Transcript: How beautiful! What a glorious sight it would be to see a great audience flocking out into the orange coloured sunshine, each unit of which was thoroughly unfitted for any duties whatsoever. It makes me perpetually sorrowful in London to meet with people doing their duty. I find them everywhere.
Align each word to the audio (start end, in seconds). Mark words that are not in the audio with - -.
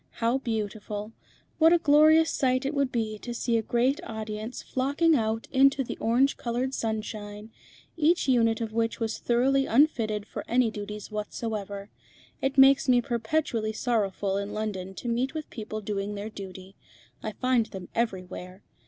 How 0.13 0.39
beautiful! 0.39 1.11
What 1.59 1.71
a 1.71 1.77
glorious 1.77 2.31
sight 2.31 2.65
it 2.65 2.73
would 2.73 2.91
be 2.91 3.19
to 3.19 3.35
see 3.35 3.55
a 3.55 3.61
great 3.61 3.99
audience 4.03 4.63
flocking 4.63 5.15
out 5.15 5.47
into 5.51 5.83
the 5.83 5.95
orange 5.97 6.37
coloured 6.37 6.73
sunshine, 6.73 7.51
each 7.95 8.27
unit 8.27 8.61
of 8.61 8.73
which 8.73 8.99
was 8.99 9.19
thoroughly 9.19 9.67
unfitted 9.67 10.25
for 10.25 10.43
any 10.47 10.71
duties 10.71 11.11
whatsoever. 11.11 11.91
It 12.41 12.57
makes 12.57 12.89
me 12.89 12.99
perpetually 12.99 13.73
sorrowful 13.73 14.37
in 14.37 14.53
London 14.55 14.95
to 14.95 15.07
meet 15.07 15.35
with 15.35 15.51
people 15.51 15.81
doing 15.81 16.15
their 16.15 16.29
duty. 16.31 16.75
I 17.21 17.33
find 17.33 17.67
them 17.67 17.87
everywhere. 17.93 18.63